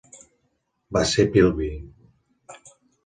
Va 0.97 1.03
ser 1.11 1.25
Philby. 1.35 1.69